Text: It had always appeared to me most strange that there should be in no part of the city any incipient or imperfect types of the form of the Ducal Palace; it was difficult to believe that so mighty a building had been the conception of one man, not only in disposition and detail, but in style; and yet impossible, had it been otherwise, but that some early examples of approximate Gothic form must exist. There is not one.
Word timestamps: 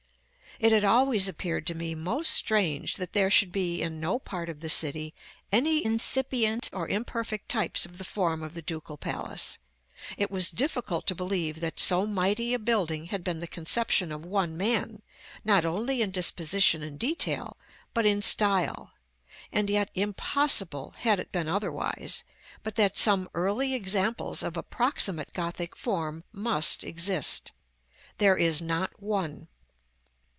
It 0.59 0.71
had 0.71 0.83
always 0.83 1.27
appeared 1.27 1.65
to 1.67 1.73
me 1.73 1.95
most 1.95 2.29
strange 2.29 2.97
that 2.97 3.13
there 3.13 3.31
should 3.31 3.51
be 3.51 3.81
in 3.81 3.99
no 3.99 4.19
part 4.19 4.47
of 4.47 4.59
the 4.59 4.69
city 4.69 5.15
any 5.51 5.83
incipient 5.83 6.69
or 6.71 6.87
imperfect 6.87 7.49
types 7.49 7.83
of 7.83 7.97
the 7.97 8.03
form 8.03 8.43
of 8.43 8.53
the 8.53 8.61
Ducal 8.61 8.95
Palace; 8.95 9.57
it 10.17 10.29
was 10.29 10.51
difficult 10.51 11.07
to 11.07 11.15
believe 11.15 11.61
that 11.61 11.79
so 11.79 12.05
mighty 12.05 12.53
a 12.53 12.59
building 12.59 13.07
had 13.07 13.23
been 13.23 13.39
the 13.39 13.47
conception 13.47 14.11
of 14.11 14.23
one 14.23 14.55
man, 14.55 15.01
not 15.43 15.65
only 15.65 15.99
in 15.99 16.11
disposition 16.11 16.83
and 16.83 16.99
detail, 16.99 17.57
but 17.95 18.05
in 18.05 18.21
style; 18.21 18.91
and 19.51 19.67
yet 19.67 19.89
impossible, 19.95 20.93
had 20.99 21.19
it 21.19 21.31
been 21.31 21.47
otherwise, 21.49 22.23
but 22.61 22.75
that 22.75 22.95
some 22.95 23.27
early 23.33 23.73
examples 23.73 24.43
of 24.43 24.55
approximate 24.55 25.33
Gothic 25.33 25.75
form 25.75 26.23
must 26.31 26.83
exist. 26.83 27.51
There 28.19 28.37
is 28.37 28.61
not 28.61 29.01
one. 29.01 29.47